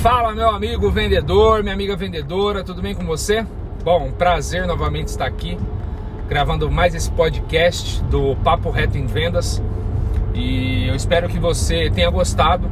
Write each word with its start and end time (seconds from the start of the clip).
Fala, 0.00 0.34
meu 0.34 0.48
amigo 0.48 0.90
vendedor, 0.90 1.62
minha 1.62 1.74
amiga 1.74 1.94
vendedora, 1.94 2.64
tudo 2.64 2.80
bem 2.80 2.94
com 2.94 3.04
você? 3.04 3.44
Bom, 3.84 4.10
prazer 4.10 4.66
novamente 4.66 5.08
estar 5.08 5.26
aqui 5.26 5.58
gravando 6.26 6.70
mais 6.70 6.94
esse 6.94 7.10
podcast 7.10 8.02
do 8.04 8.34
Papo 8.36 8.70
Reto 8.70 8.96
em 8.96 9.04
Vendas 9.04 9.62
e 10.32 10.88
eu 10.88 10.94
espero 10.94 11.28
que 11.28 11.38
você 11.38 11.90
tenha 11.90 12.08
gostado 12.08 12.66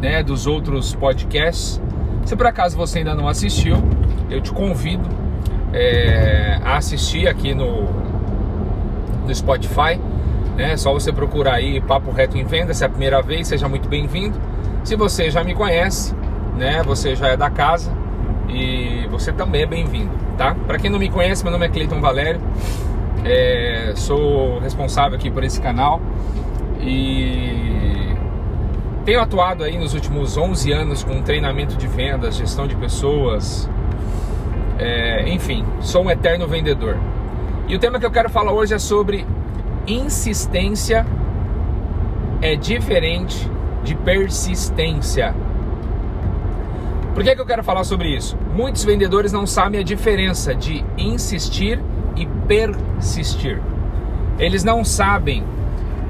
né, 0.00 0.22
dos 0.22 0.46
outros 0.46 0.94
podcasts. 0.94 1.78
Se 2.24 2.34
por 2.34 2.46
acaso 2.46 2.78
você 2.78 3.00
ainda 3.00 3.14
não 3.14 3.28
assistiu, 3.28 3.76
eu 4.30 4.40
te 4.40 4.50
convido 4.50 5.06
é, 5.74 6.58
a 6.64 6.78
assistir 6.78 7.28
aqui 7.28 7.52
no, 7.52 7.90
no 9.26 9.34
Spotify. 9.34 10.00
Né? 10.56 10.72
É 10.72 10.76
só 10.78 10.94
você 10.94 11.12
procurar 11.12 11.56
aí 11.56 11.78
Papo 11.82 12.10
Reto 12.10 12.38
em 12.38 12.44
Vendas, 12.44 12.78
se 12.78 12.84
é 12.84 12.86
a 12.86 12.90
primeira 12.90 13.20
vez, 13.20 13.48
seja 13.48 13.68
muito 13.68 13.86
bem-vindo. 13.86 14.40
Se 14.82 14.96
você 14.96 15.30
já 15.30 15.44
me 15.44 15.54
conhece, 15.54 16.14
né? 16.60 16.82
Você 16.82 17.16
já 17.16 17.28
é 17.28 17.36
da 17.38 17.48
casa 17.48 17.90
e 18.46 19.08
você 19.10 19.32
também 19.32 19.62
é 19.62 19.66
bem-vindo, 19.66 20.10
tá? 20.36 20.54
Para 20.66 20.78
quem 20.78 20.90
não 20.90 20.98
me 20.98 21.08
conhece, 21.08 21.42
meu 21.42 21.50
nome 21.50 21.64
é 21.64 21.70
Cleiton 21.70 22.02
Valério, 22.02 22.38
é, 23.24 23.94
sou 23.96 24.58
responsável 24.58 25.16
aqui 25.16 25.30
por 25.30 25.42
esse 25.42 25.58
canal 25.58 26.02
e 26.78 28.14
tenho 29.06 29.22
atuado 29.22 29.64
aí 29.64 29.78
nos 29.78 29.94
últimos 29.94 30.36
11 30.36 30.70
anos 30.70 31.02
com 31.02 31.22
treinamento 31.22 31.76
de 31.76 31.86
vendas, 31.86 32.36
gestão 32.36 32.66
de 32.66 32.76
pessoas, 32.76 33.68
é, 34.78 35.30
enfim, 35.30 35.64
sou 35.80 36.04
um 36.04 36.10
eterno 36.10 36.46
vendedor. 36.46 36.98
E 37.68 37.74
o 37.74 37.78
tema 37.78 37.98
que 37.98 38.04
eu 38.04 38.10
quero 38.10 38.28
falar 38.28 38.52
hoje 38.52 38.74
é 38.74 38.78
sobre 38.78 39.26
insistência 39.86 41.06
é 42.42 42.54
diferente 42.54 43.50
de 43.82 43.94
persistência. 43.94 45.34
Por 47.20 47.24
que, 47.24 47.34
que 47.34 47.40
eu 47.42 47.44
quero 47.44 47.62
falar 47.62 47.84
sobre 47.84 48.08
isso? 48.08 48.34
Muitos 48.56 48.82
vendedores 48.82 49.30
não 49.30 49.46
sabem 49.46 49.78
a 49.78 49.84
diferença 49.84 50.54
de 50.54 50.82
insistir 50.96 51.78
e 52.16 52.24
persistir. 52.48 53.60
Eles 54.38 54.64
não 54.64 54.82
sabem 54.82 55.44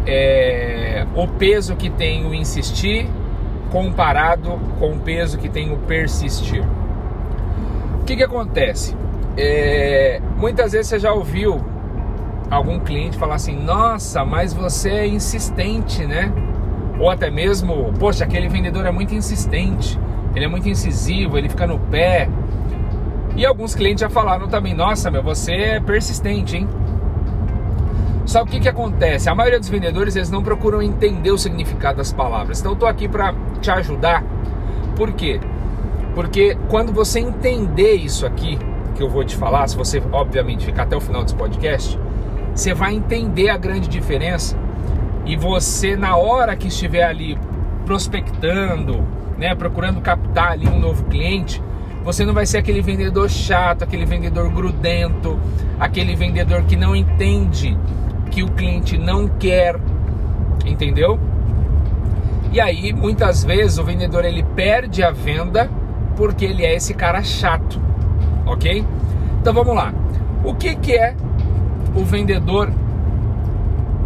é, 0.06 1.04
o 1.16 1.26
peso 1.26 1.74
que 1.74 1.90
tem 1.90 2.24
o 2.24 2.32
insistir 2.32 3.08
comparado 3.72 4.56
com 4.78 4.92
o 4.92 5.00
peso 5.00 5.36
que 5.36 5.48
tem 5.48 5.72
o 5.72 5.78
persistir. 5.78 6.62
O 8.00 8.04
que, 8.04 8.14
que 8.14 8.22
acontece? 8.22 8.96
É, 9.36 10.22
muitas 10.36 10.70
vezes 10.70 10.86
você 10.86 11.00
já 11.00 11.12
ouviu 11.12 11.60
algum 12.48 12.78
cliente 12.78 13.18
falar 13.18 13.34
assim: 13.34 13.56
Nossa, 13.60 14.24
mas 14.24 14.52
você 14.52 14.90
é 14.90 15.06
insistente, 15.08 16.06
né? 16.06 16.32
Ou 17.00 17.10
até 17.10 17.32
mesmo, 17.32 17.92
poxa, 17.98 18.22
aquele 18.22 18.48
vendedor 18.48 18.86
é 18.86 18.92
muito 18.92 19.12
insistente 19.12 19.98
ele 20.34 20.44
é 20.44 20.48
muito 20.48 20.68
incisivo, 20.68 21.36
ele 21.36 21.48
fica 21.48 21.66
no 21.66 21.78
pé. 21.78 22.28
E 23.36 23.46
alguns 23.46 23.74
clientes 23.74 24.00
já 24.00 24.10
falaram 24.10 24.48
também: 24.48 24.74
Nossa, 24.74 25.10
meu, 25.10 25.22
você 25.22 25.52
é 25.52 25.80
persistente, 25.80 26.56
hein? 26.56 26.68
Só 28.26 28.42
o 28.42 28.46
que, 28.46 28.60
que 28.60 28.68
acontece? 28.68 29.28
A 29.28 29.34
maioria 29.34 29.58
dos 29.58 29.68
vendedores 29.68 30.14
eles 30.14 30.30
não 30.30 30.42
procuram 30.42 30.80
entender 30.80 31.32
o 31.32 31.38
significado 31.38 31.98
das 31.98 32.12
palavras. 32.12 32.60
Então 32.60 32.72
eu 32.72 32.78
tô 32.78 32.86
aqui 32.86 33.08
para 33.08 33.34
te 33.60 33.70
ajudar. 33.70 34.22
Por 34.94 35.12
quê? 35.12 35.40
Porque 36.14 36.56
quando 36.68 36.92
você 36.92 37.18
entender 37.18 37.94
isso 37.94 38.26
aqui 38.26 38.58
que 38.94 39.02
eu 39.02 39.08
vou 39.08 39.24
te 39.24 39.36
falar, 39.36 39.66
se 39.68 39.76
você 39.76 40.02
obviamente 40.12 40.64
ficar 40.64 40.82
até 40.82 40.96
o 40.96 41.00
final 41.00 41.22
desse 41.22 41.34
podcast, 41.34 41.98
você 42.54 42.74
vai 42.74 42.94
entender 42.94 43.48
a 43.48 43.56
grande 43.56 43.88
diferença 43.88 44.56
e 45.24 45.36
você 45.36 45.96
na 45.96 46.16
hora 46.16 46.54
que 46.54 46.68
estiver 46.68 47.04
ali 47.04 47.38
prospectando, 47.86 49.04
né, 49.40 49.54
procurando 49.54 50.02
captar 50.02 50.52
ali 50.52 50.68
um 50.68 50.78
novo 50.78 51.04
cliente, 51.04 51.62
você 52.04 52.26
não 52.26 52.34
vai 52.34 52.44
ser 52.44 52.58
aquele 52.58 52.82
vendedor 52.82 53.30
chato, 53.30 53.82
aquele 53.82 54.04
vendedor 54.04 54.50
grudento, 54.50 55.40
aquele 55.78 56.14
vendedor 56.14 56.62
que 56.64 56.76
não 56.76 56.94
entende 56.94 57.76
que 58.30 58.42
o 58.42 58.48
cliente 58.48 58.98
não 58.98 59.26
quer, 59.26 59.80
entendeu? 60.66 61.18
E 62.52 62.60
aí, 62.60 62.92
muitas 62.92 63.42
vezes 63.42 63.78
o 63.78 63.84
vendedor 63.84 64.26
ele 64.26 64.42
perde 64.42 65.02
a 65.02 65.10
venda 65.10 65.70
porque 66.16 66.44
ele 66.44 66.64
é 66.64 66.74
esse 66.74 66.92
cara 66.92 67.22
chato, 67.22 67.80
ok? 68.44 68.84
Então 69.40 69.54
vamos 69.54 69.74
lá. 69.74 69.94
O 70.44 70.54
que, 70.54 70.74
que 70.76 70.92
é 70.92 71.14
o 71.94 72.04
vendedor 72.04 72.70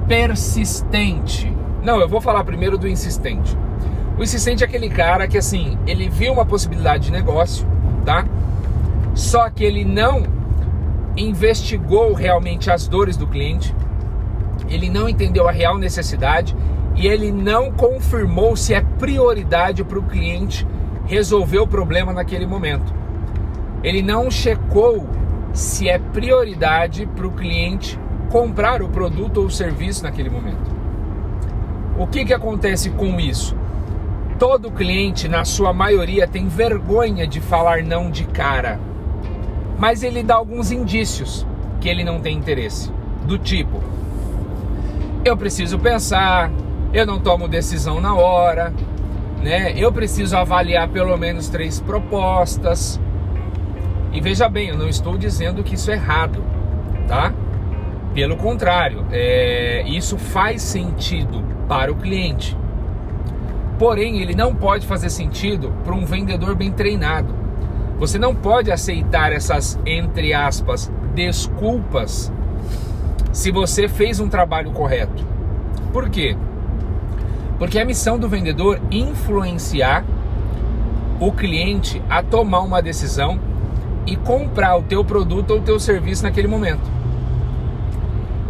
persistente? 0.07 1.53
Não, 1.83 2.01
eu 2.01 2.09
vou 2.09 2.21
falar 2.21 2.45
primeiro 2.45 2.79
do 2.79 2.87
insistente. 2.87 3.57
O 4.17 4.23
insistente 4.23 4.63
é 4.63 4.67
aquele 4.67 4.89
cara 4.89 5.27
que 5.27 5.37
assim, 5.37 5.77
ele 5.87 6.09
viu 6.09 6.33
uma 6.33 6.47
possibilidade 6.47 7.07
de 7.07 7.13
negócio, 7.13 7.67
tá? 8.05 8.25
Só 9.15 9.51
que 9.51 9.65
ele 9.65 9.85
não 9.85 10.23
investigou 11.17 12.13
realmente 12.13 12.71
as 12.71 12.87
dores 12.87 13.17
do 13.17 13.27
cliente, 13.27 13.75
ele 14.69 14.89
não 14.89 15.09
entendeu 15.09 15.49
a 15.49 15.53
real 15.53 15.79
necessidade 15.79 16.57
e 16.95 17.09
ele 17.09 17.33
não 17.33 17.73
confirmou 17.73 18.57
se 18.57 18.73
é 18.73 18.81
prioridade 18.81 19.83
para 19.83 19.99
o 19.99 20.03
cliente 20.03 20.67
resolver 21.07 21.59
o 21.59 21.67
problema 21.67 22.13
naquele 22.13 22.47
momento. 22.47 22.95
Ele 23.83 24.01
não 24.01 24.31
checou 24.31 25.09
se 25.53 25.89
é 25.89 25.99
prioridade 25.99 27.07
para 27.07 27.27
o 27.27 27.33
cliente 27.33 27.99
comprar 28.31 28.81
o 28.81 28.89
produto 28.89 29.43
ou 29.43 29.51
serviço 29.51 30.05
naquele 30.05 30.31
momento. 30.31 30.73
O 31.99 32.07
que, 32.07 32.25
que 32.25 32.33
acontece 32.33 32.91
com 32.91 33.21
isso? 33.21 33.57
Todo 34.39 34.71
cliente, 34.71 35.29
na 35.29 35.45
sua 35.45 35.73
maioria, 35.73 36.27
tem 36.27 36.49
vergonha 36.49 37.27
de 37.27 37.41
falar 37.41 37.83
não 37.83 38.11
de 38.11 38.25
cara. 38.25 38.81
Mas 39.79 40.03
ele 40.03 40.23
dá 40.23 40.35
alguns 40.35 40.73
indícios 40.73 41.47
que 41.81 41.89
ele 41.89 42.03
não 42.03 42.21
tem 42.21 42.37
interesse. 42.37 42.91
Do 43.25 43.39
tipo: 43.39 43.81
eu 45.25 45.37
preciso 45.37 45.79
pensar, 45.79 46.51
eu 46.93 47.07
não 47.07 47.19
tomo 47.19 47.49
decisão 47.49 48.01
na 48.01 48.15
hora, 48.15 48.73
né? 49.43 49.73
Eu 49.77 49.93
preciso 49.93 50.37
avaliar 50.37 50.89
pelo 50.89 51.17
menos 51.17 51.49
três 51.49 51.81
propostas. 51.81 53.01
E 54.13 54.21
veja 54.21 54.49
bem, 54.49 54.69
eu 54.69 54.79
não 54.79 54.89
estou 54.89 55.17
dizendo 55.17 55.63
que 55.63 55.75
isso 55.75 55.91
é 55.91 55.95
errado, 55.95 56.45
tá? 57.09 57.33
Pelo 58.13 58.37
contrário, 58.37 59.05
é, 59.11 59.83
isso 59.87 60.19
faz 60.19 60.63
sentido 60.63 61.43
para 61.67 61.91
o 61.91 61.97
cliente. 61.97 62.57
Porém, 63.79 64.21
ele 64.21 64.35
não 64.35 64.55
pode 64.55 64.87
fazer 64.87 65.11
sentido 65.11 65.73
para 65.85 65.95
um 65.95 66.05
vendedor 66.05 66.55
bem 66.55 66.71
treinado. 66.71 67.35
Você 67.99 68.19
não 68.19 68.35
pode 68.35 68.71
aceitar 68.71 69.33
essas, 69.33 69.79
entre 69.87 70.33
aspas, 70.33 70.91
desculpas 71.15 72.33
se 73.33 73.51
você 73.51 73.89
fez 73.89 74.21
um 74.21 74.29
trabalho 74.29 74.71
correto. 74.71 75.27
Por 75.93 76.09
quê? 76.09 76.37
Porque 77.59 77.79
a 77.79 77.85
missão 77.85 78.19
do 78.19 78.29
vendedor 78.29 78.81
influenciar 78.91 80.05
o 81.21 81.33
cliente 81.33 82.03
a 82.09 82.23
tomar 82.23 82.61
uma 82.61 82.83
decisão 82.83 83.39
e 84.07 84.17
comprar 84.17 84.77
o 84.77 84.83
teu 84.83 85.05
produto 85.05 85.53
ou 85.53 85.59
o 85.59 85.63
teu 85.63 85.81
serviço 85.81 86.23
naquele 86.23 86.49
momento. 86.49 86.93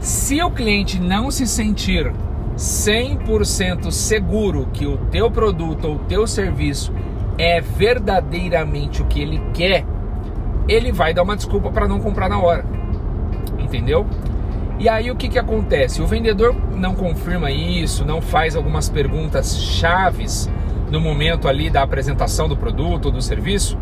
Se 0.01 0.43
o 0.43 0.51
cliente 0.51 1.01
não 1.01 1.31
se 1.31 1.47
sentir 1.47 2.13
100% 2.57 3.91
seguro 3.91 4.69
que 4.73 4.87
o 4.87 4.97
teu 4.97 5.31
produto 5.31 5.87
ou 5.87 5.95
o 5.97 5.99
teu 6.01 6.27
serviço 6.27 6.93
é 7.37 7.61
verdadeiramente 7.61 9.03
o 9.03 9.07
que 9.07 9.21
ele 9.21 9.43
quer, 9.53 9.85
ele 10.69 10.93
vai 10.93 11.13
dar 11.13 11.23
uma 11.23 11.37
desculpa 11.37 11.71
para 11.71 11.89
não 11.89 12.01
comprar 12.01 12.29
na 12.29 12.39
hora. 12.39 12.65
Entendeu? 13.59 14.07
E 14.79 14.89
aí 14.89 15.11
o 15.11 15.17
que, 15.17 15.29
que 15.29 15.39
acontece? 15.39 16.03
O 16.03 16.07
vendedor 16.07 16.55
não 16.75 16.95
confirma 16.95 17.51
isso, 17.51 18.05
não 18.05 18.21
faz 18.21 18.57
algumas 18.57 18.89
perguntas 18.89 19.57
chaves 19.57 20.51
no 20.91 21.01
momento 21.01 21.49
ali 21.49 21.71
da 21.71 21.83
apresentação 21.83 22.49
do 22.49 22.57
produto 22.57 23.07
ou 23.07 23.13
do 23.13 23.23
serviço. 23.23 23.79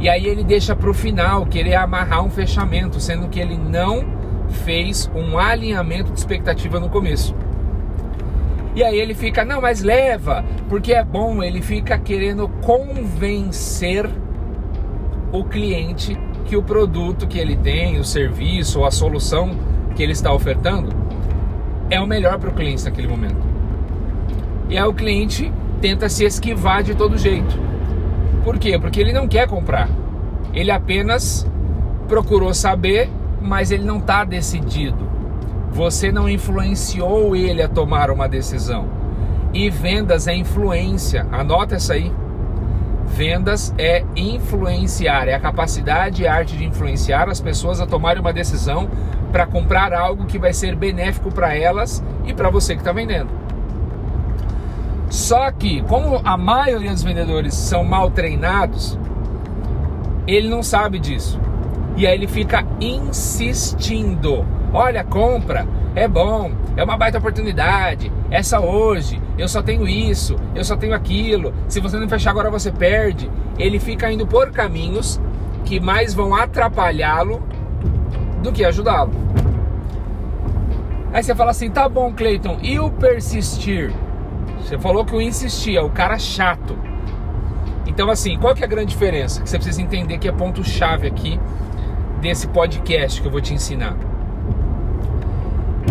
E 0.00 0.08
aí 0.08 0.26
ele 0.26 0.44
deixa 0.44 0.76
para 0.76 0.90
o 0.90 0.94
final 0.94 1.46
querer 1.46 1.76
amarrar 1.76 2.22
um 2.22 2.30
fechamento, 2.30 3.00
sendo 3.00 3.28
que 3.28 3.40
ele 3.40 3.56
não 3.56 4.04
fez 4.54 5.10
um 5.14 5.38
alinhamento 5.38 6.12
de 6.12 6.18
expectativa 6.18 6.80
no 6.80 6.88
começo. 6.88 7.34
E 8.74 8.82
aí 8.82 8.98
ele 8.98 9.14
fica, 9.14 9.44
não, 9.44 9.60
mas 9.60 9.82
leva, 9.82 10.44
porque 10.68 10.92
é 10.92 11.04
bom, 11.04 11.42
ele 11.42 11.60
fica 11.60 11.96
querendo 11.98 12.48
convencer 12.62 14.08
o 15.32 15.44
cliente 15.44 16.18
que 16.44 16.56
o 16.56 16.62
produto 16.62 17.26
que 17.26 17.38
ele 17.38 17.56
tem, 17.56 17.98
o 17.98 18.04
serviço 18.04 18.80
ou 18.80 18.86
a 18.86 18.90
solução 18.90 19.50
que 19.94 20.02
ele 20.02 20.12
está 20.12 20.32
ofertando 20.32 20.94
é 21.90 22.00
o 22.00 22.06
melhor 22.06 22.38
para 22.38 22.50
o 22.50 22.52
cliente 22.52 22.84
naquele 22.84 23.06
momento. 23.06 23.36
E 24.68 24.76
aí 24.76 24.84
o 24.84 24.92
cliente 24.92 25.52
tenta 25.80 26.08
se 26.08 26.24
esquivar 26.24 26.82
de 26.82 26.94
todo 26.94 27.16
jeito. 27.16 27.58
Por 28.42 28.58
quê? 28.58 28.78
Porque 28.78 29.00
ele 29.00 29.12
não 29.12 29.28
quer 29.28 29.46
comprar. 29.46 29.88
Ele 30.52 30.70
apenas 30.70 31.46
procurou 32.08 32.52
saber 32.52 33.08
mas 33.44 33.70
ele 33.70 33.84
não 33.84 33.98
está 33.98 34.24
decidido. 34.24 35.06
Você 35.70 36.10
não 36.10 36.28
influenciou 36.28 37.36
ele 37.36 37.62
a 37.62 37.68
tomar 37.68 38.10
uma 38.10 38.26
decisão. 38.26 38.88
E 39.52 39.68
vendas 39.68 40.26
é 40.26 40.34
influência. 40.34 41.26
Anota 41.30 41.76
isso 41.76 41.92
aí. 41.92 42.10
Vendas 43.06 43.74
é 43.76 44.02
influenciar, 44.16 45.28
é 45.28 45.34
a 45.34 45.40
capacidade 45.40 46.22
e 46.22 46.26
arte 46.26 46.56
de 46.56 46.64
influenciar 46.64 47.28
as 47.28 47.38
pessoas 47.38 47.80
a 47.80 47.86
tomarem 47.86 48.20
uma 48.20 48.32
decisão 48.32 48.88
para 49.30 49.46
comprar 49.46 49.92
algo 49.92 50.24
que 50.24 50.38
vai 50.38 50.52
ser 50.52 50.74
benéfico 50.74 51.30
para 51.30 51.54
elas 51.54 52.02
e 52.24 52.32
para 52.32 52.48
você 52.48 52.74
que 52.74 52.80
está 52.80 52.92
vendendo. 52.92 53.28
Só 55.10 55.50
que, 55.52 55.82
como 55.82 56.20
a 56.24 56.36
maioria 56.36 56.90
dos 56.90 57.02
vendedores 57.02 57.54
são 57.54 57.84
mal 57.84 58.10
treinados, 58.10 58.98
ele 60.26 60.48
não 60.48 60.62
sabe 60.62 60.98
disso. 60.98 61.38
E 61.96 62.06
aí 62.06 62.14
ele 62.14 62.26
fica 62.26 62.66
insistindo. 62.80 64.44
Olha, 64.72 65.04
compra, 65.04 65.66
é 65.94 66.08
bom, 66.08 66.50
é 66.76 66.82
uma 66.82 66.96
baita 66.96 67.18
oportunidade, 67.18 68.10
essa 68.28 68.58
hoje, 68.58 69.22
eu 69.38 69.48
só 69.48 69.62
tenho 69.62 69.86
isso, 69.86 70.34
eu 70.54 70.64
só 70.64 70.76
tenho 70.76 70.92
aquilo, 70.92 71.54
se 71.68 71.78
você 71.78 71.96
não 71.98 72.08
fechar 72.08 72.30
agora 72.30 72.50
você 72.50 72.72
perde. 72.72 73.30
Ele 73.56 73.78
fica 73.78 74.10
indo 74.10 74.26
por 74.26 74.50
caminhos 74.50 75.20
que 75.64 75.78
mais 75.78 76.12
vão 76.12 76.34
atrapalhá-lo 76.34 77.40
do 78.42 78.50
que 78.50 78.64
ajudá-lo. 78.64 79.12
Aí 81.12 81.22
você 81.22 81.32
fala 81.32 81.52
assim, 81.52 81.70
tá 81.70 81.88
bom, 81.88 82.12
Cleiton, 82.12 82.58
e 82.60 82.80
o 82.80 82.90
persistir? 82.90 83.92
Você 84.58 84.76
falou 84.76 85.04
que 85.04 85.14
o 85.14 85.22
insistir 85.22 85.76
é 85.76 85.80
o 85.80 85.90
cara 85.90 86.18
chato. 86.18 86.76
Então, 87.86 88.10
assim, 88.10 88.36
qual 88.36 88.52
que 88.52 88.62
é 88.62 88.66
a 88.66 88.68
grande 88.68 88.88
diferença? 88.88 89.40
Que 89.40 89.48
você 89.48 89.56
precisa 89.56 89.80
entender 89.80 90.18
que 90.18 90.26
é 90.26 90.32
ponto-chave 90.32 91.06
aqui 91.06 91.38
desse 92.24 92.48
podcast 92.48 93.20
que 93.20 93.28
eu 93.28 93.30
vou 93.30 93.42
te 93.42 93.52
ensinar. 93.52 93.94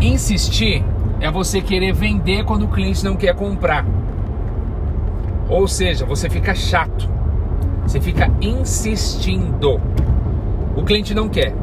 Insistir 0.02 0.84
é 1.22 1.30
você 1.30 1.62
querer 1.62 1.94
vender 1.94 2.44
quando 2.44 2.64
o 2.64 2.68
cliente 2.68 3.06
não 3.06 3.16
quer 3.16 3.36
comprar. 3.36 3.86
Ou 5.48 5.68
seja, 5.68 6.08
você 6.08 6.28
fica 6.32 6.56
chato. 6.56 7.08
Você 7.84 8.02
fica 8.02 8.32
insistindo. 8.42 9.80
O 10.76 10.82
cliente 10.84 11.14
não 11.14 11.30
quer. 11.30 11.54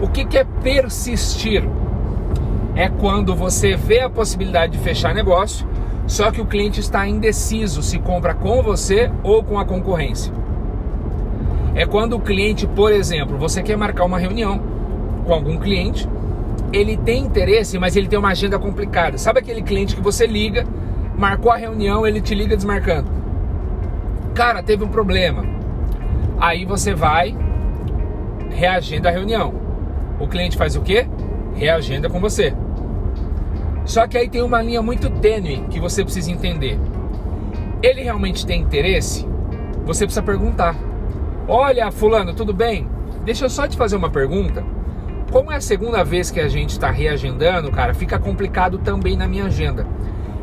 O 0.00 0.08
que, 0.08 0.24
que 0.24 0.38
é 0.38 0.44
persistir? 0.44 1.64
É 2.76 2.88
quando 2.88 3.34
você 3.34 3.74
vê 3.74 4.02
a 4.02 4.08
possibilidade 4.08 4.74
de 4.74 4.78
fechar 4.78 5.12
negócio, 5.12 5.66
só 6.06 6.30
que 6.30 6.40
o 6.40 6.46
cliente 6.46 6.78
está 6.78 7.08
indeciso 7.08 7.82
se 7.82 7.98
compra 7.98 8.34
com 8.34 8.62
você 8.62 9.10
ou 9.24 9.42
com 9.42 9.58
a 9.58 9.64
concorrência. 9.64 10.39
É 11.74 11.86
quando 11.86 12.16
o 12.16 12.20
cliente, 12.20 12.66
por 12.66 12.92
exemplo, 12.92 13.38
você 13.38 13.62
quer 13.62 13.76
marcar 13.76 14.04
uma 14.04 14.18
reunião 14.18 14.60
com 15.24 15.32
algum 15.32 15.56
cliente 15.58 16.08
ele 16.72 16.96
tem 16.96 17.24
interesse, 17.24 17.78
mas 17.78 17.96
ele 17.96 18.06
tem 18.06 18.18
uma 18.18 18.30
agenda 18.30 18.58
complicada. 18.58 19.18
Sabe 19.18 19.40
aquele 19.40 19.62
cliente 19.62 19.96
que 19.96 20.02
você 20.02 20.26
liga, 20.26 20.64
marcou 21.16 21.50
a 21.50 21.56
reunião, 21.56 22.06
ele 22.06 22.20
te 22.20 22.34
liga 22.34 22.56
desmarcando. 22.56 23.10
Cara, 24.34 24.62
teve 24.62 24.84
um 24.84 24.88
problema. 24.88 25.44
Aí 26.38 26.64
você 26.64 26.94
vai, 26.94 27.36
reagenda 28.50 29.08
a 29.08 29.12
reunião. 29.12 29.52
O 30.20 30.28
cliente 30.28 30.56
faz 30.56 30.76
o 30.76 30.80
quê? 30.80 31.06
Reagenda 31.54 32.08
com 32.08 32.20
você. 32.20 32.54
Só 33.84 34.06
que 34.06 34.16
aí 34.16 34.28
tem 34.28 34.42
uma 34.42 34.62
linha 34.62 34.80
muito 34.80 35.10
tênue 35.10 35.64
que 35.70 35.80
você 35.80 36.04
precisa 36.04 36.30
entender. 36.30 36.78
Ele 37.82 38.02
realmente 38.02 38.46
tem 38.46 38.60
interesse? 38.60 39.26
Você 39.84 40.04
precisa 40.04 40.22
perguntar. 40.22 40.76
Olha, 41.52 41.90
fulano, 41.90 42.32
tudo 42.32 42.54
bem? 42.54 42.88
Deixa 43.24 43.44
eu 43.44 43.50
só 43.50 43.66
te 43.66 43.76
fazer 43.76 43.96
uma 43.96 44.08
pergunta. 44.08 44.64
Como 45.32 45.50
é 45.50 45.56
a 45.56 45.60
segunda 45.60 46.04
vez 46.04 46.30
que 46.30 46.38
a 46.38 46.46
gente 46.46 46.70
está 46.70 46.92
reagendando, 46.92 47.72
cara, 47.72 47.92
fica 47.92 48.20
complicado 48.20 48.78
também 48.78 49.16
na 49.16 49.26
minha 49.26 49.46
agenda. 49.46 49.84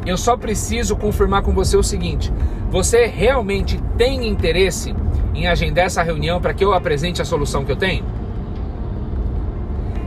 Eu 0.06 0.18
só 0.18 0.36
preciso 0.36 0.98
confirmar 0.98 1.44
com 1.44 1.54
você 1.54 1.77
o 1.77 1.81
seguinte: 1.81 2.30
você 2.69 3.06
realmente 3.06 3.81
tem 3.98 4.27
interesse 4.27 4.94
em 5.33 5.48
agendar 5.48 5.86
essa 5.86 6.04
reunião 6.04 6.42
para 6.42 6.54
que 6.54 6.65
eu 6.65 6.74
apresente 6.74 7.21
a 7.21 7.25
solução 7.25 7.63
que 7.63 7.71
eu 7.71 7.77
tenho? 7.77 8.03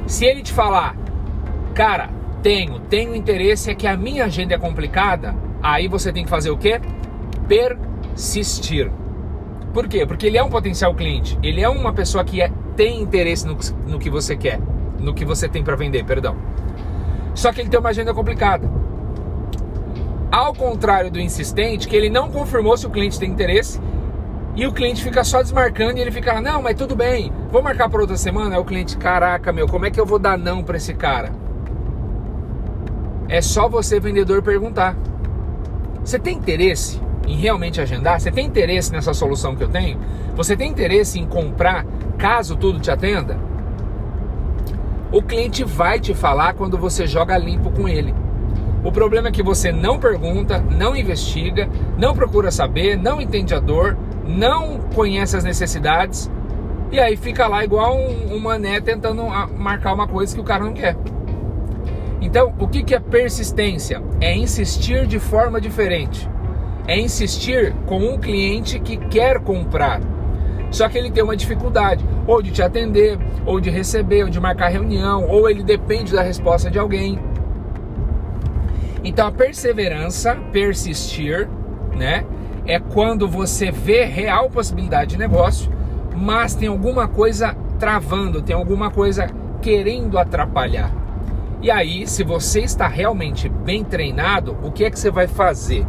Se 0.06 0.26
ele 0.26 0.42
te 0.42 0.52
falar, 0.52 0.94
cara, 1.72 2.10
tenho, 2.42 2.78
tenho 2.78 3.14
interesse, 3.14 3.70
é 3.70 3.74
que 3.74 3.86
a 3.86 3.96
minha 3.96 4.26
agenda 4.26 4.54
é 4.54 4.58
complicada, 4.58 5.34
aí 5.62 5.88
você 5.88 6.12
tem 6.12 6.24
que 6.24 6.30
fazer 6.30 6.50
o 6.50 6.58
quê? 6.58 6.78
Persistir. 7.48 8.99
Por 9.72 9.86
quê? 9.88 10.04
Porque 10.04 10.26
ele 10.26 10.36
é 10.36 10.42
um 10.42 10.50
potencial 10.50 10.94
cliente, 10.94 11.38
ele 11.42 11.60
é 11.60 11.68
uma 11.68 11.92
pessoa 11.92 12.24
que 12.24 12.40
é, 12.40 12.50
tem 12.76 13.00
interesse 13.00 13.46
no, 13.46 13.56
no 13.86 13.98
que 13.98 14.10
você 14.10 14.36
quer 14.36 14.60
no 15.00 15.14
que 15.14 15.24
você 15.24 15.48
tem 15.48 15.64
para 15.64 15.74
vender, 15.74 16.04
perdão. 16.04 16.36
Só 17.34 17.52
que 17.52 17.60
ele 17.60 17.68
tem 17.68 17.80
uma 17.80 17.88
agenda 17.88 18.12
complicada. 18.12 18.70
Ao 20.30 20.54
contrário 20.54 21.10
do 21.10 21.18
insistente, 21.18 21.88
que 21.88 21.96
ele 21.96 22.10
não 22.10 22.30
confirmou 22.30 22.76
se 22.76 22.86
o 22.86 22.90
cliente 22.90 23.18
tem 23.18 23.30
interesse 23.30 23.80
e 24.54 24.66
o 24.66 24.72
cliente 24.72 25.02
fica 25.02 25.24
só 25.24 25.42
desmarcando 25.42 25.98
e 25.98 26.02
ele 26.02 26.12
fica, 26.12 26.40
não, 26.40 26.62
mas 26.62 26.76
tudo 26.76 26.94
bem, 26.94 27.32
vou 27.50 27.62
marcar 27.62 27.88
para 27.88 28.00
outra 28.00 28.16
semana. 28.16 28.54
Aí 28.54 28.60
o 28.60 28.64
cliente, 28.64 28.96
caraca, 28.96 29.52
meu, 29.52 29.66
como 29.66 29.86
é 29.86 29.90
que 29.90 30.00
eu 30.00 30.06
vou 30.06 30.18
dar 30.18 30.38
não 30.38 30.62
para 30.62 30.76
esse 30.76 30.94
cara? 30.94 31.32
É 33.28 33.40
só 33.40 33.68
você, 33.68 33.98
vendedor, 33.98 34.42
perguntar: 34.42 34.96
você 36.04 36.18
tem 36.18 36.36
interesse 36.36 37.00
em 37.26 37.36
realmente 37.36 37.80
agendar? 37.80 38.20
Você 38.20 38.30
tem 38.30 38.46
interesse 38.46 38.92
nessa 38.92 39.14
solução 39.14 39.54
que 39.54 39.62
eu 39.62 39.68
tenho? 39.68 39.98
Você 40.34 40.56
tem 40.56 40.70
interesse 40.70 41.18
em 41.18 41.26
comprar 41.26 41.84
caso 42.18 42.56
tudo 42.56 42.80
te 42.80 42.90
atenda? 42.90 43.38
O 45.12 45.22
cliente 45.22 45.64
vai 45.64 45.98
te 45.98 46.14
falar 46.14 46.54
quando 46.54 46.78
você 46.78 47.06
joga 47.06 47.36
limpo 47.36 47.70
com 47.70 47.88
ele. 47.88 48.14
O 48.84 48.92
problema 48.92 49.28
é 49.28 49.32
que 49.32 49.42
você 49.42 49.72
não 49.72 49.98
pergunta, 49.98 50.58
não 50.70 50.96
investiga, 50.96 51.68
não 51.98 52.14
procura 52.14 52.50
saber, 52.50 52.96
não 52.96 53.20
entende 53.20 53.54
a 53.54 53.60
dor, 53.60 53.96
não 54.26 54.78
conhece 54.94 55.36
as 55.36 55.44
necessidades 55.44 56.30
e 56.92 56.98
aí 56.98 57.16
fica 57.16 57.46
lá 57.46 57.64
igual 57.64 57.96
um, 57.96 58.38
mané 58.40 58.80
tentando 58.80 59.24
marcar 59.56 59.94
uma 59.94 60.08
coisa 60.08 60.34
que 60.34 60.40
o 60.40 60.44
cara 60.44 60.64
não 60.64 60.72
quer. 60.72 60.96
Então, 62.20 62.52
o 62.58 62.66
que, 62.66 62.82
que 62.82 62.94
é 62.94 62.98
persistência? 62.98 64.02
É 64.20 64.34
insistir 64.34 65.06
de 65.06 65.18
forma 65.20 65.60
diferente. 65.60 66.28
É 66.86 66.98
insistir 66.98 67.74
com 67.86 67.98
um 67.98 68.18
cliente 68.18 68.78
que 68.80 68.96
quer 68.96 69.40
comprar. 69.40 70.00
Só 70.70 70.88
que 70.88 70.96
ele 70.96 71.10
tem 71.10 71.22
uma 71.22 71.36
dificuldade, 71.36 72.04
ou 72.26 72.40
de 72.40 72.50
te 72.50 72.62
atender, 72.62 73.18
ou 73.44 73.60
de 73.60 73.70
receber, 73.70 74.24
ou 74.24 74.30
de 74.30 74.40
marcar 74.40 74.68
reunião, 74.68 75.26
ou 75.28 75.50
ele 75.50 75.62
depende 75.62 76.12
da 76.12 76.22
resposta 76.22 76.70
de 76.70 76.78
alguém. 76.78 77.18
Então 79.02 79.26
a 79.26 79.32
perseverança, 79.32 80.36
persistir, 80.52 81.48
né, 81.96 82.24
é 82.66 82.78
quando 82.78 83.26
você 83.26 83.70
vê 83.70 84.04
real 84.04 84.48
possibilidade 84.50 85.12
de 85.12 85.18
negócio, 85.18 85.72
mas 86.14 86.54
tem 86.54 86.68
alguma 86.68 87.08
coisa 87.08 87.56
travando, 87.78 88.42
tem 88.42 88.54
alguma 88.54 88.90
coisa 88.90 89.26
querendo 89.62 90.18
atrapalhar. 90.18 90.92
E 91.62 91.70
aí, 91.70 92.06
se 92.06 92.22
você 92.22 92.60
está 92.60 92.86
realmente 92.86 93.48
bem 93.48 93.84
treinado, 93.84 94.56
o 94.62 94.70
que 94.70 94.84
é 94.84 94.90
que 94.90 94.98
você 94.98 95.10
vai 95.10 95.26
fazer? 95.26 95.86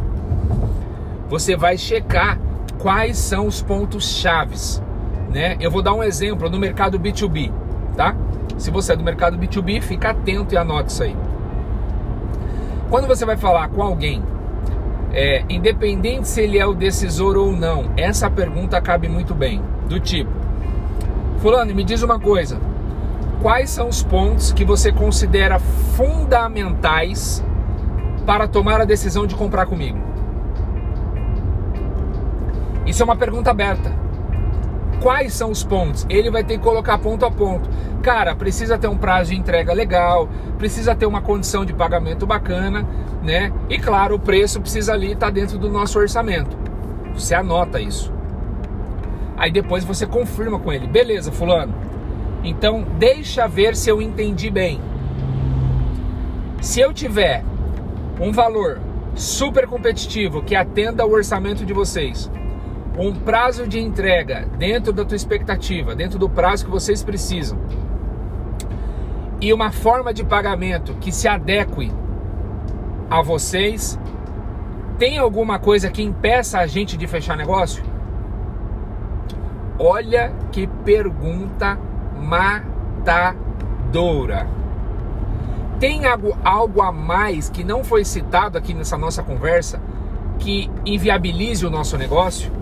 Você 1.32 1.56
vai 1.56 1.78
checar 1.78 2.38
quais 2.78 3.16
são 3.16 3.46
os 3.46 3.62
pontos 3.62 4.18
chaves, 4.18 4.82
né? 5.30 5.56
Eu 5.60 5.70
vou 5.70 5.80
dar 5.80 5.94
um 5.94 6.02
exemplo 6.02 6.50
no 6.50 6.58
mercado 6.58 7.00
B2B, 7.00 7.50
tá? 7.96 8.14
Se 8.58 8.70
você 8.70 8.92
é 8.92 8.96
do 8.96 9.02
mercado 9.02 9.38
B2B, 9.38 9.80
fica 9.80 10.10
atento 10.10 10.54
e 10.54 10.58
anote 10.58 10.92
isso 10.92 11.02
aí. 11.02 11.16
Quando 12.90 13.08
você 13.08 13.24
vai 13.24 13.38
falar 13.38 13.70
com 13.70 13.82
alguém, 13.82 14.22
é, 15.10 15.42
independente 15.48 16.28
se 16.28 16.42
ele 16.42 16.58
é 16.58 16.66
o 16.66 16.74
decisor 16.74 17.38
ou 17.38 17.50
não, 17.50 17.90
essa 17.96 18.28
pergunta 18.28 18.78
cabe 18.82 19.08
muito 19.08 19.34
bem. 19.34 19.62
Do 19.88 19.98
tipo, 19.98 20.30
Fulano, 21.38 21.74
me 21.74 21.82
diz 21.82 22.02
uma 22.02 22.20
coisa: 22.20 22.60
quais 23.40 23.70
são 23.70 23.88
os 23.88 24.02
pontos 24.02 24.52
que 24.52 24.66
você 24.66 24.92
considera 24.92 25.58
fundamentais 25.96 27.42
para 28.26 28.46
tomar 28.46 28.82
a 28.82 28.84
decisão 28.84 29.26
de 29.26 29.34
comprar 29.34 29.64
comigo? 29.64 30.11
Isso 32.92 33.02
é 33.02 33.04
uma 33.04 33.16
pergunta 33.16 33.50
aberta. 33.50 33.90
Quais 35.00 35.32
são 35.32 35.50
os 35.50 35.64
pontos? 35.64 36.04
Ele 36.10 36.30
vai 36.30 36.44
ter 36.44 36.58
que 36.58 36.62
colocar 36.62 36.98
ponto 36.98 37.24
a 37.24 37.30
ponto. 37.30 37.66
Cara, 38.02 38.36
precisa 38.36 38.76
ter 38.76 38.86
um 38.86 38.98
prazo 38.98 39.30
de 39.30 39.36
entrega 39.38 39.72
legal, 39.72 40.28
precisa 40.58 40.94
ter 40.94 41.06
uma 41.06 41.22
condição 41.22 41.64
de 41.64 41.72
pagamento 41.72 42.26
bacana, 42.26 42.86
né? 43.22 43.50
E 43.70 43.78
claro, 43.78 44.16
o 44.16 44.18
preço 44.18 44.60
precisa 44.60 44.92
ali 44.92 45.12
estar 45.12 45.28
tá 45.28 45.32
dentro 45.32 45.56
do 45.56 45.70
nosso 45.70 45.98
orçamento. 45.98 46.54
Você 47.14 47.34
anota 47.34 47.80
isso. 47.80 48.12
Aí 49.38 49.50
depois 49.50 49.84
você 49.84 50.06
confirma 50.06 50.58
com 50.58 50.70
ele. 50.70 50.86
Beleza, 50.86 51.32
fulano. 51.32 51.74
Então, 52.44 52.84
deixa 52.98 53.48
ver 53.48 53.74
se 53.74 53.88
eu 53.88 54.02
entendi 54.02 54.50
bem. 54.50 54.82
Se 56.60 56.78
eu 56.78 56.92
tiver 56.92 57.42
um 58.20 58.30
valor 58.32 58.82
super 59.14 59.66
competitivo 59.66 60.42
que 60.42 60.54
atenda 60.54 61.02
ao 61.02 61.10
orçamento 61.10 61.64
de 61.64 61.72
vocês, 61.72 62.30
um 62.98 63.12
prazo 63.14 63.66
de 63.66 63.80
entrega 63.80 64.46
dentro 64.58 64.92
da 64.92 65.04
tua 65.04 65.16
expectativa, 65.16 65.94
dentro 65.94 66.18
do 66.18 66.28
prazo 66.28 66.64
que 66.64 66.70
vocês 66.70 67.02
precisam, 67.02 67.58
e 69.40 69.52
uma 69.52 69.72
forma 69.72 70.14
de 70.14 70.24
pagamento 70.24 70.94
que 70.94 71.10
se 71.10 71.26
adeque 71.26 71.92
a 73.10 73.20
vocês, 73.22 73.98
tem 74.98 75.18
alguma 75.18 75.58
coisa 75.58 75.90
que 75.90 76.00
impeça 76.02 76.60
a 76.60 76.66
gente 76.66 76.96
de 76.96 77.08
fechar 77.08 77.36
negócio? 77.36 77.82
Olha 79.78 80.32
que 80.52 80.68
pergunta 80.84 81.76
matadora. 83.02 83.26
Tem 85.80 86.06
algo, 86.06 86.38
algo 86.44 86.80
a 86.80 86.92
mais 86.92 87.50
que 87.50 87.64
não 87.64 87.82
foi 87.82 88.04
citado 88.04 88.56
aqui 88.56 88.72
nessa 88.72 88.96
nossa 88.96 89.24
conversa 89.24 89.82
que 90.38 90.70
inviabilize 90.86 91.66
o 91.66 91.70
nosso 91.70 91.98
negócio? 91.98 92.61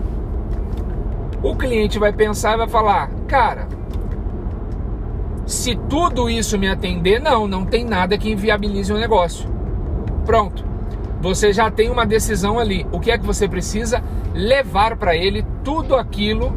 O 1.43 1.55
cliente 1.55 1.97
vai 1.97 2.13
pensar 2.13 2.53
e 2.53 2.57
vai 2.57 2.67
falar: 2.67 3.09
Cara, 3.27 3.67
se 5.45 5.75
tudo 5.89 6.29
isso 6.29 6.57
me 6.57 6.67
atender, 6.67 7.19
não, 7.19 7.47
não 7.47 7.65
tem 7.65 7.83
nada 7.83 8.17
que 8.17 8.31
inviabilize 8.31 8.91
o 8.91 8.97
negócio. 8.97 9.49
Pronto. 10.25 10.69
Você 11.21 11.53
já 11.53 11.69
tem 11.69 11.89
uma 11.89 12.05
decisão 12.05 12.57
ali. 12.57 12.85
O 12.91 12.99
que 12.99 13.11
é 13.11 13.17
que 13.17 13.25
você 13.25 13.47
precisa 13.47 14.03
levar 14.33 14.97
para 14.97 15.15
ele 15.15 15.45
tudo 15.63 15.95
aquilo 15.95 16.53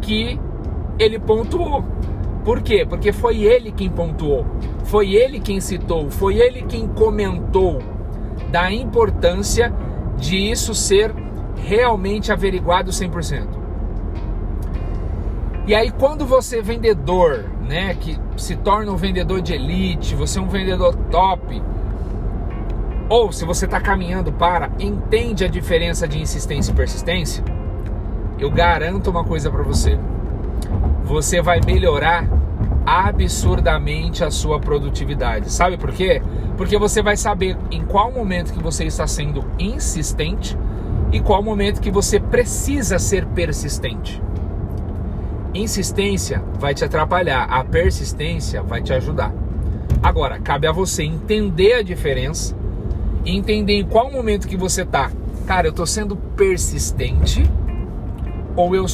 que 0.00 0.38
ele 0.98 1.18
pontuou. 1.18 1.84
Por 2.44 2.60
quê? 2.60 2.84
Porque 2.86 3.12
foi 3.12 3.42
ele 3.42 3.72
quem 3.72 3.88
pontuou, 3.88 4.44
foi 4.84 5.14
ele 5.14 5.40
quem 5.40 5.60
citou, 5.60 6.10
foi 6.10 6.36
ele 6.36 6.62
quem 6.62 6.86
comentou 6.86 7.78
da 8.50 8.70
importância 8.70 9.72
de 10.18 10.36
isso 10.36 10.74
ser 10.74 11.14
realmente 11.56 12.30
averiguado 12.30 12.90
100%. 12.90 13.63
E 15.66 15.74
aí 15.74 15.90
quando 15.90 16.26
você 16.26 16.58
é 16.58 16.62
vendedor, 16.62 17.44
né, 17.66 17.94
que 17.94 18.18
se 18.36 18.56
torna 18.56 18.92
um 18.92 18.96
vendedor 18.96 19.40
de 19.40 19.54
elite, 19.54 20.14
você 20.14 20.38
é 20.38 20.42
um 20.42 20.48
vendedor 20.48 20.94
top, 21.10 21.62
ou 23.08 23.32
se 23.32 23.44
você 23.44 23.64
está 23.64 23.80
caminhando 23.80 24.32
para, 24.32 24.70
entende 24.78 25.44
a 25.44 25.48
diferença 25.48 26.06
de 26.06 26.20
insistência 26.20 26.72
e 26.72 26.74
persistência, 26.74 27.44
eu 28.38 28.50
garanto 28.50 29.10
uma 29.10 29.24
coisa 29.24 29.50
para 29.50 29.62
você 29.62 29.98
você 31.04 31.42
vai 31.42 31.60
melhorar 31.64 32.26
absurdamente 32.86 34.24
a 34.24 34.30
sua 34.30 34.58
produtividade. 34.58 35.52
Sabe 35.52 35.76
por 35.76 35.92
quê? 35.92 36.20
Porque 36.56 36.78
você 36.78 37.02
vai 37.02 37.16
saber 37.16 37.56
em 37.70 37.84
qual 37.84 38.10
momento 38.10 38.52
que 38.52 38.62
você 38.62 38.84
está 38.84 39.06
sendo 39.06 39.44
insistente 39.58 40.56
e 41.12 41.20
qual 41.20 41.42
momento 41.42 41.80
que 41.80 41.90
você 41.90 42.18
precisa 42.18 42.98
ser 42.98 43.26
persistente. 43.26 44.20
Insistência 45.54 46.42
vai 46.58 46.74
te 46.74 46.84
atrapalhar, 46.84 47.44
a 47.44 47.64
persistência 47.64 48.62
vai 48.62 48.82
te 48.82 48.92
ajudar. 48.92 49.32
Agora, 50.02 50.38
cabe 50.40 50.66
a 50.66 50.72
você 50.72 51.04
entender 51.04 51.74
a 51.74 51.82
diferença 51.82 52.54
entender 53.24 53.74
em 53.74 53.84
qual 53.84 54.10
momento 54.10 54.46
que 54.46 54.56
você 54.56 54.82
está. 54.82 55.10
Cara, 55.46 55.66
eu 55.66 55.70
estou 55.70 55.86
sendo 55.86 56.16
persistente 56.16 57.42
ou 58.56 58.74
eu 58.74 58.84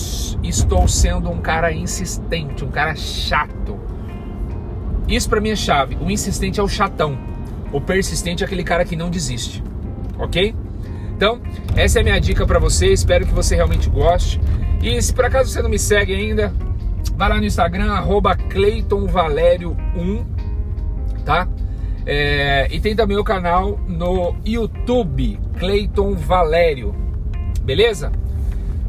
estou 0.42 0.86
sendo 0.88 1.30
um 1.30 1.40
cara 1.40 1.72
insistente, 1.72 2.64
um 2.64 2.70
cara 2.70 2.94
chato. 2.94 3.78
Isso 5.08 5.28
para 5.28 5.40
mim 5.40 5.50
é 5.50 5.56
chave. 5.56 5.96
O 6.00 6.10
insistente 6.10 6.60
é 6.60 6.62
o 6.62 6.68
chatão. 6.68 7.18
O 7.72 7.80
persistente 7.80 8.42
é 8.42 8.46
aquele 8.46 8.64
cara 8.64 8.84
que 8.84 8.96
não 8.96 9.10
desiste. 9.10 9.62
OK? 10.18 10.54
Então, 11.16 11.40
essa 11.76 11.98
é 11.98 12.00
a 12.00 12.04
minha 12.04 12.20
dica 12.20 12.46
para 12.46 12.58
você. 12.58 12.92
Espero 12.92 13.26
que 13.26 13.34
você 13.34 13.54
realmente 13.54 13.90
goste. 13.90 14.40
E 14.82 15.00
se 15.02 15.12
por 15.12 15.24
acaso 15.24 15.50
você 15.50 15.60
não 15.62 15.70
me 15.70 15.78
segue 15.78 16.14
ainda, 16.14 16.52
vai 17.16 17.28
lá 17.28 17.38
no 17.38 17.44
Instagram 17.44 18.02
@cleitonvalério1, 18.48 20.24
tá? 21.24 21.46
É, 22.06 22.66
e 22.70 22.80
tem 22.80 22.96
também 22.96 23.16
o 23.18 23.24
canal 23.24 23.78
no 23.86 24.34
YouTube, 24.44 25.38
Cleiton 25.58 26.14
Valério. 26.14 26.94
Beleza? 27.62 28.10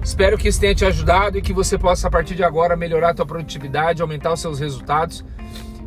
Espero 0.01 0.37
que 0.37 0.47
isso 0.47 0.59
tenha 0.59 0.73
te 0.73 0.85
ajudado 0.85 1.37
e 1.37 1.41
que 1.41 1.53
você 1.53 1.77
possa, 1.77 2.07
a 2.07 2.11
partir 2.11 2.33
de 2.33 2.43
agora, 2.43 2.75
melhorar 2.75 3.09
a 3.09 3.13
tua 3.13 3.25
produtividade, 3.25 4.01
aumentar 4.01 4.33
os 4.33 4.39
seus 4.39 4.59
resultados 4.59 5.23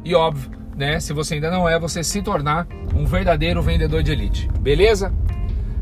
e, 0.05 0.15
óbvio, 0.15 0.51
né, 0.77 1.01
se 1.01 1.13
você 1.13 1.35
ainda 1.35 1.51
não 1.51 1.69
é, 1.69 1.79
você 1.79 2.05
se 2.05 2.23
tornar 2.23 2.67
um 2.95 3.05
verdadeiro 3.07 3.63
vendedor 3.63 4.03
de 4.03 4.13
elite. 4.13 4.49
Beleza? 4.61 5.13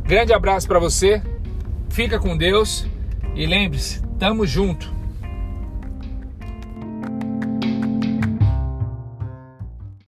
Grande 0.05 0.33
abraço 0.33 0.67
para 0.67 0.79
você, 0.79 1.21
fica 1.91 2.19
com 2.19 2.37
Deus 2.37 2.87
e 3.35 3.45
lembre-se, 3.47 4.01
tamo 4.23 4.47
junto. 4.47 5.02